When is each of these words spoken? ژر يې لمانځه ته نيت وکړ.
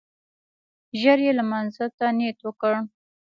ژر 1.01 1.19
يې 1.25 1.31
لمانځه 1.39 1.85
ته 1.97 2.05
نيت 2.17 2.37
وکړ. 2.43 2.73